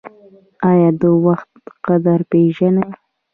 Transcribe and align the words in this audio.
ایا 0.69 0.89
د 1.01 1.03
وخت 1.25 1.51
قدر 1.85 2.19
پیژنئ؟ 2.31 2.89